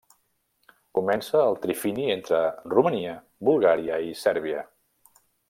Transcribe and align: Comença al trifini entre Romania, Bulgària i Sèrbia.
Comença 0.99 1.41
al 1.41 1.57
trifini 1.65 2.07
entre 2.15 2.39
Romania, 2.77 3.13
Bulgària 3.51 4.01
i 4.09 4.17
Sèrbia. 4.25 4.67